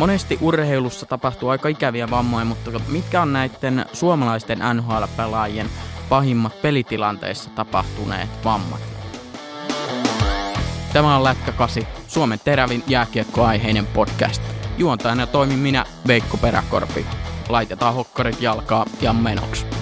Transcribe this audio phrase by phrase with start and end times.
[0.00, 5.70] Monesti urheilussa tapahtuu aika ikäviä vammoja, mutta mitkä on näiden suomalaisten NHL-pelaajien
[6.08, 8.80] pahimmat pelitilanteissa tapahtuneet vammat?
[10.92, 14.42] Tämä on Lätkä 8, Suomen terävin jääkiekkoaiheinen podcast.
[14.78, 17.06] Juontajana toimin minä, Veikko Peräkorpi.
[17.48, 19.79] Laitetaan hokkarit jalkaa ja menoksi.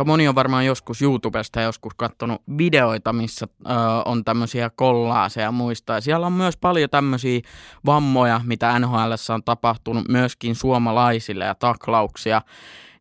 [0.00, 3.70] Aika moni on varmaan joskus YouTubesta joskus katsonut videoita, missä ö,
[4.04, 5.92] on tämmöisiä kollaaseja muista.
[5.92, 7.40] Ja siellä on myös paljon tämmöisiä
[7.86, 12.42] vammoja, mitä NHL on tapahtunut myöskin suomalaisille ja taklauksia.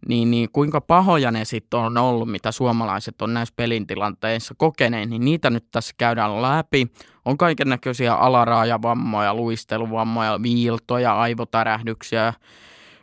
[0.08, 5.26] Niin, niin kuinka pahoja ne sitten on ollut, mitä suomalaiset on näissä pelintilanteissa kokeneet, niin
[5.26, 6.88] niitä nyt tässä käydään läpi.
[7.26, 12.34] On kaiken näköisiä alaraajavammoja, luisteluvammoja, viiltoja, aivotärähdyksiä,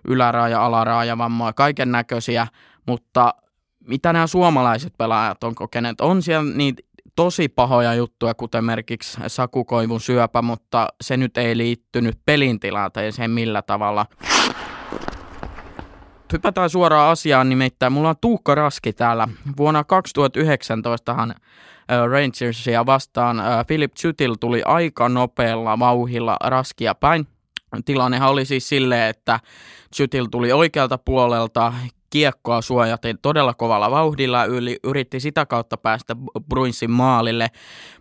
[0.09, 2.47] yläraaja, alaraajavammoja, kaiken näköisiä,
[2.87, 3.35] mutta
[3.87, 6.01] mitä nämä suomalaiset pelaajat on kokeneet.
[6.01, 6.83] On siellä niitä
[7.17, 13.63] tosi pahoja juttuja, kuten merkiksi sakukoivun syöpä, mutta se nyt ei liittynyt pelin tilanteeseen millä
[13.63, 14.07] tavalla.
[16.33, 19.29] Hypätään suoraan asiaan, nimittäin mulla on Tuukka Raski täällä.
[19.57, 21.17] Vuonna 2019
[22.11, 27.27] Rangersia vastaan Philip Chutil tuli aika nopealla vauhilla Raskia päin.
[27.85, 29.41] Tilannehan oli siis silleen, että
[29.97, 31.73] Chutil tuli oikealta puolelta,
[32.17, 36.17] kiekkoa suojaten todella kovalla vauhdilla, yli, yritti sitä kautta päästä
[36.49, 37.51] Bruinsin maalille,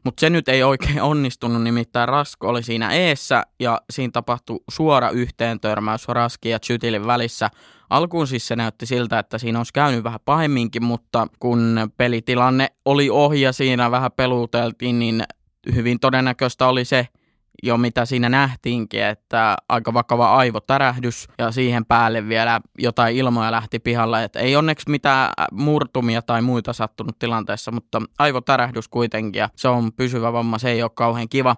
[0.04, 5.10] mutta se nyt ei oikein onnistunut, nimittäin Rasko oli siinä eessä ja siinä tapahtui suora
[5.10, 7.50] yhteen törmäys Raskin ja Chytilin välissä.
[7.90, 13.10] Alkuun siis se näytti siltä, että siinä olisi käynyt vähän pahemminkin, mutta kun pelitilanne oli
[13.10, 15.24] ohi ja siinä vähän peluteltiin, niin
[15.76, 17.08] hyvin todennäköistä oli se,
[17.64, 23.80] jo mitä siinä nähtiinkin, että aika vakava aivotärähdys ja siihen päälle vielä jotain ilmoja lähti
[23.80, 29.68] pihalle, että ei onneksi mitään murtumia tai muita sattunut tilanteessa, mutta aivotärähdys kuitenkin ja se
[29.68, 31.56] on pysyvä vamma, se ei ole kauhean kiva.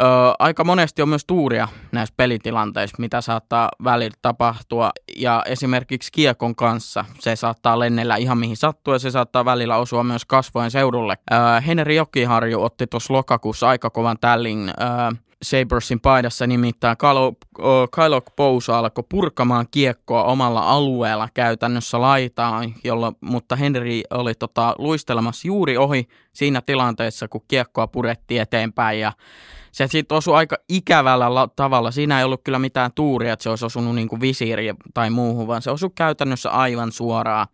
[0.00, 4.90] Öö, aika monesti on myös tuuria näissä pelitilanteissa, mitä saattaa välillä tapahtua.
[5.16, 10.04] Ja esimerkiksi kiekon kanssa se saattaa lennellä ihan mihin sattuu ja se saattaa välillä osua
[10.04, 11.18] myös kasvojen seudulle.
[11.32, 15.10] Öö, Henri Jokiharju otti tuossa lokakuussa aika kovan tällin öö,
[15.42, 17.32] Sabersin paidassa nimittäin Kalo,
[17.94, 25.48] Kylok Pousa alkoi purkamaan kiekkoa omalla alueella käytännössä laitaan, jolla, mutta Henri oli tota, luistelemassa
[25.48, 29.12] juuri ohi siinä tilanteessa, kun kiekkoa purettiin eteenpäin ja
[29.72, 31.90] se sitten osui aika ikävällä la- tavalla.
[31.90, 35.46] Siinä ei ollut kyllä mitään tuuria, että se olisi osunut niin kuin visiiri tai muuhun,
[35.46, 37.46] vaan se osui käytännössä aivan suoraan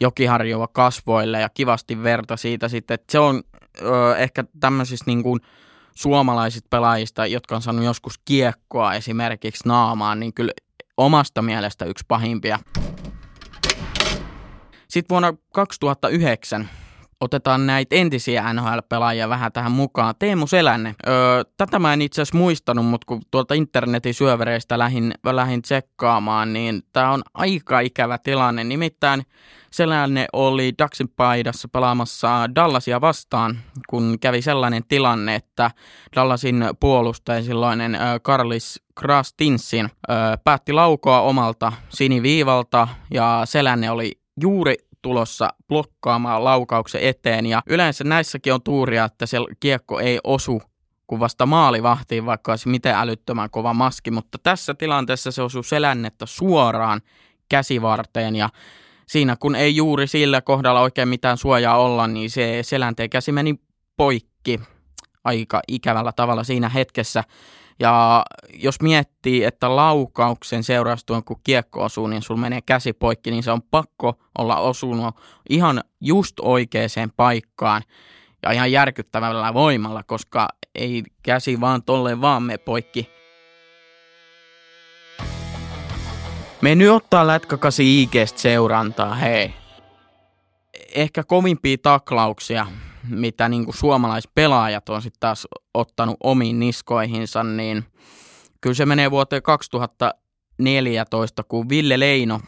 [0.00, 2.94] jokiharjoa kasvoille ja kivasti verta siitä sitten.
[2.94, 3.42] Että se on
[3.82, 5.40] ö, ehkä tämmöisistä niin kuin
[5.96, 10.52] suomalaisista pelaajista, jotka on saanut joskus kiekkoa esimerkiksi naamaan, niin kyllä
[10.96, 12.58] omasta mielestä yksi pahimpia.
[14.88, 16.68] Sitten vuonna 2009
[17.20, 20.14] otetaan näitä entisiä NHL-pelaajia vähän tähän mukaan.
[20.18, 20.94] Teemu Selänne.
[21.06, 26.52] Öö, tätä mä en itse asiassa muistanut, mutta kun tuolta internetin syövereistä lähin, lähin tsekkaamaan,
[26.52, 28.64] niin tämä on aika ikävä tilanne.
[28.64, 29.22] Nimittäin
[29.70, 35.70] Selänne oli Ducksin paidassa pelaamassa Dallasia vastaan, kun kävi sellainen tilanne, että
[36.16, 39.88] Dallasin puolustaja silloinen Karlis Krastinsin
[40.44, 44.74] päätti laukoa omalta siniviivalta ja Selänne oli juuri
[45.06, 47.46] tulossa blokkaamaan laukauksen eteen.
[47.46, 50.62] Ja yleensä näissäkin on tuuria, että se kiekko ei osu
[51.06, 56.26] kun vasta maalivahtiin, vaikka olisi miten älyttömän kova maski, mutta tässä tilanteessa se osuu selännettä
[56.26, 57.00] suoraan
[57.48, 58.48] käsivarteen ja
[59.08, 63.54] siinä kun ei juuri sillä kohdalla oikein mitään suojaa olla, niin se selänteen käsi meni
[63.96, 64.60] poikki
[65.24, 67.24] aika ikävällä tavalla siinä hetkessä.
[67.80, 73.42] Ja jos miettii, että laukauksen seurastuen kun kiekko osuu, niin sulla menee käsi poikki, niin
[73.42, 75.14] se on pakko olla osunut
[75.50, 77.82] ihan just oikeaan paikkaan
[78.42, 83.10] ja ihan järkyttävällä voimalla, koska ei käsi vaan tolle vaan me poikki.
[86.60, 89.54] Me nyt ottaa lätkäkasi IGstä seurantaa, hei.
[90.94, 92.66] Ehkä kovimpia taklauksia
[93.08, 97.84] mitä niin kuin suomalaispelaajat on sitten taas ottanut omiin niskoihinsa, niin
[98.60, 102.40] kyllä se menee vuoteen 2014, kun Ville Leino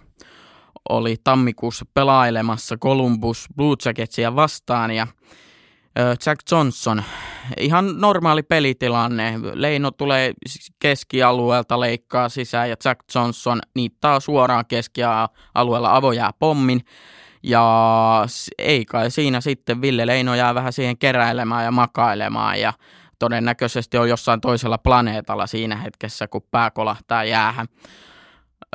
[0.88, 5.06] oli tammikuussa pelailemassa Columbus Blue Jacketsia vastaan ja
[6.26, 7.02] Jack Johnson,
[7.56, 9.34] ihan normaali pelitilanne.
[9.54, 10.32] Leino tulee
[10.78, 16.80] keskialueelta, leikkaa sisään ja Jack Johnson niittaa suoraan keskialueella avojää pommin.
[17.42, 18.26] Ja
[18.58, 22.72] ei kai siinä sitten Ville Leino jää vähän siihen keräilemään ja makailemaan ja
[23.18, 27.66] todennäköisesti on jossain toisella planeetalla siinä hetkessä, kun pää kolahtaa jäähän.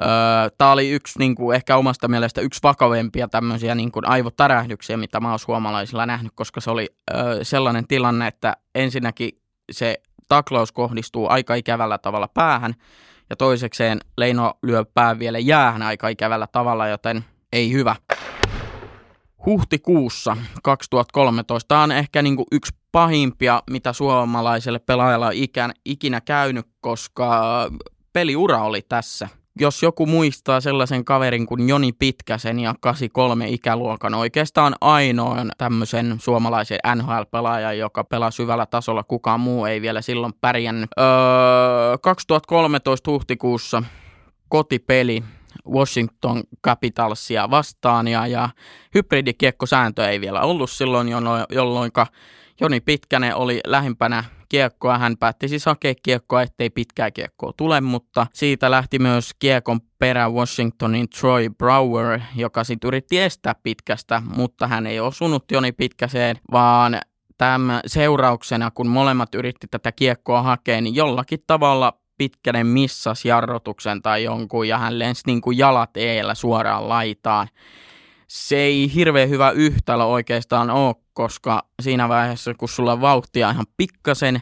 [0.01, 0.09] Öö,
[0.57, 5.19] Tämä oli yksi niin kuin, ehkä omasta mielestä yksi vakavempia tämmöisiä niin kuin aivotärähdyksiä, mitä
[5.19, 9.29] mä oon suomalaisilla nähnyt, koska se oli öö, sellainen tilanne, että ensinnäkin
[9.71, 12.73] se taklaus kohdistuu aika ikävällä tavalla päähän,
[13.29, 17.95] ja toisekseen Leino lyö pää vielä jäähän aika ikävällä tavalla, joten ei hyvä.
[19.45, 26.65] Huhtikuussa 2013 Tämä on ehkä niin kuin yksi pahimpia, mitä suomalaiselle pelaajalle on ikinä käynyt,
[26.81, 27.41] koska
[28.13, 29.29] peliura oli tässä–
[29.59, 36.79] jos joku muistaa sellaisen kaverin kuin Joni Pitkäsen ja 83 ikäluokan oikeastaan ainoan tämmöisen suomalaisen
[36.95, 40.89] NHL-pelaajan, joka pelaa syvällä tasolla, kukaan muu ei vielä silloin pärjännyt.
[40.99, 43.83] Öö, 2013 huhtikuussa
[44.49, 45.23] kotipeli
[45.69, 48.49] Washington Capitalsia vastaan ja, ja
[48.95, 51.07] hybridikiekkosääntö ei vielä ollut silloin,
[51.49, 51.91] jolloin
[52.59, 54.97] Joni Pitkänen oli lähimpänä kiekkoa.
[54.97, 60.29] Hän päätti siis hakea kiekkoa, ettei pitkää kiekkoa tule, mutta siitä lähti myös kiekon perä
[60.29, 66.99] Washingtonin Troy Brower, joka sitten yritti estää pitkästä, mutta hän ei osunut Joni Pitkäseen, vaan
[67.37, 74.23] tämän seurauksena, kun molemmat yritti tätä kiekkoa hakea, niin jollakin tavalla Pitkänen missas jarrutuksen tai
[74.23, 77.47] jonkun ja hän lensi niin kuin jalat eellä suoraan laitaan.
[78.27, 84.39] Se ei hirveän hyvä yhtälö oikeastaan ole, koska siinä vaiheessa, kun sulla vauhtia ihan pikkasen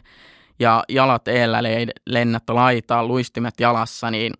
[0.58, 1.58] ja jalat eellä
[2.06, 4.32] lennät laitaan, luistimet jalassa, niin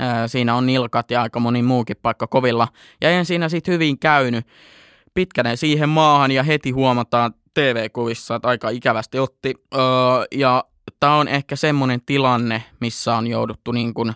[0.00, 2.68] ää, siinä on nilkat ja aika moni muukin paikka kovilla.
[3.00, 4.46] Ja en siinä sitten hyvin käynyt
[5.14, 9.54] pitkänen siihen maahan ja heti huomataan TV-kuvissa, että aika ikävästi otti.
[9.74, 9.80] Öö,
[10.34, 10.64] ja
[11.00, 14.12] tämä on ehkä semmoinen tilanne, missä on jouduttu niin kuin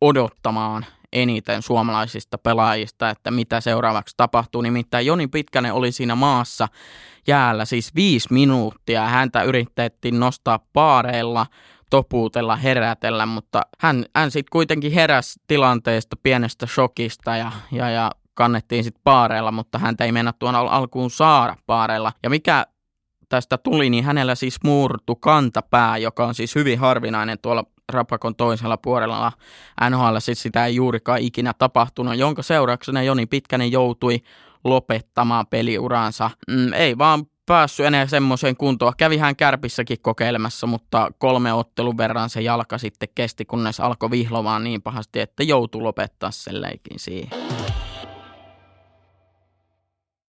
[0.00, 4.62] odottamaan eniten suomalaisista pelaajista, että mitä seuraavaksi tapahtuu.
[4.62, 6.68] Nimittäin Joni Pitkänen oli siinä maassa
[7.26, 9.06] jäällä siis viisi minuuttia.
[9.06, 11.46] Häntä yritettiin nostaa paareilla,
[11.90, 18.84] topuutella, herätellä, mutta hän, hän sitten kuitenkin heräsi tilanteesta pienestä shokista ja, ja, ja kannettiin
[18.84, 22.12] sitten paareilla, mutta häntä ei mennä tuon al- alkuun saada paareilla.
[22.22, 22.66] Ja mikä
[23.30, 28.76] tästä tuli, niin hänellä siis murtu kantapää, joka on siis hyvin harvinainen tuolla rapakon toisella
[28.76, 29.32] puolella.
[29.90, 34.18] NHL siis sitä ei juurikaan ikinä tapahtunut, jonka seurauksena Joni Pitkänen joutui
[34.64, 36.30] lopettamaan peliuransa.
[36.50, 38.92] Mm, ei vaan päässyt enää semmoiseen kuntoon.
[38.96, 44.64] Kävi hän kärpissäkin kokeilemassa, mutta kolme ottelun verran se jalka sitten kesti, kunnes alkoi vihlomaan
[44.64, 47.30] niin pahasti, että joutui lopettaa sen leikin siihen.